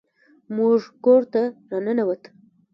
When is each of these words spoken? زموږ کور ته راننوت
زموږ 0.47 0.79
کور 1.03 1.21
ته 1.33 1.41
راننوت 1.71 2.23